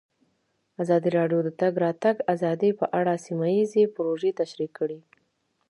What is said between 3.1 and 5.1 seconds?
سیمه ییزې پروژې تشریح کړې.